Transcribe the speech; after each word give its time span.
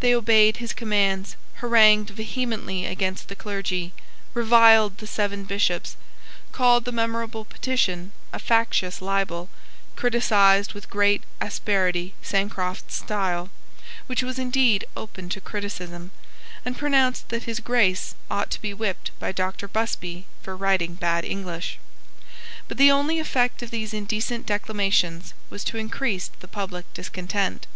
They 0.00 0.14
obeyed 0.14 0.58
his 0.58 0.74
commands, 0.74 1.34
harangued 1.60 2.10
vehemently 2.10 2.84
against 2.84 3.28
the 3.28 3.34
clergy, 3.34 3.94
reviled 4.34 4.98
the 4.98 5.06
seven 5.06 5.44
Bishops, 5.44 5.96
called 6.52 6.84
the 6.84 6.92
memorable 6.92 7.46
petition 7.46 8.12
a 8.34 8.38
factious 8.38 9.00
libel, 9.00 9.48
criticized 9.96 10.74
with 10.74 10.90
great 10.90 11.22
asperity 11.40 12.12
Sancroft's 12.22 12.96
style, 12.96 13.48
which 14.08 14.22
was 14.22 14.38
indeed 14.38 14.84
open 14.94 15.30
to 15.30 15.40
criticism, 15.40 16.10
and 16.62 16.76
pronounced 16.76 17.30
that 17.30 17.44
his 17.44 17.60
Grace 17.60 18.14
ought 18.30 18.50
to 18.50 18.60
be 18.60 18.74
whipped 18.74 19.10
by 19.18 19.32
Doctor 19.32 19.66
Busby 19.66 20.26
for 20.42 20.54
writing 20.54 20.96
bad 20.96 21.24
English. 21.24 21.78
But 22.68 22.76
the 22.76 22.90
only 22.92 23.18
effect 23.18 23.62
of 23.62 23.70
these 23.70 23.94
indecent 23.94 24.44
declamations 24.44 25.32
was 25.48 25.64
to 25.64 25.78
increase 25.78 26.30
the 26.40 26.46
public 26.48 26.92
discontent. 26.92 27.66